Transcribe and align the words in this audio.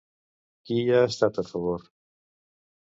Qui 0.69 0.79
hi 0.79 0.87
ha 0.95 1.03
estat 1.11 1.39
a 1.43 1.47
favor? 1.53 1.89